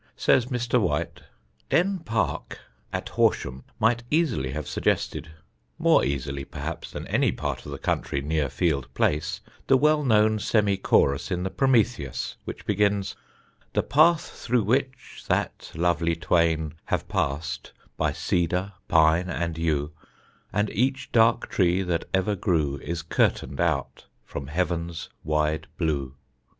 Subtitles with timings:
[0.15, 0.81] Says Mr.
[0.81, 1.21] White,
[1.69, 2.57] "Denne Park
[2.91, 5.29] [at Horsham] might easily have suggested
[5.77, 10.39] more easily perhaps than any part of the country near Field Place the well known
[10.39, 13.15] semi chorus in the Prometheus which begins
[13.73, 19.91] 'The path through which that lovely twain Have passed, by cedar, pine, and yew,
[20.51, 26.15] And each dark tree that ever grew Is curtained out from heaven's wide blue.'